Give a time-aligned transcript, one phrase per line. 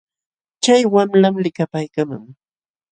[0.63, 2.23] Chay wamlam likapaaykaaman.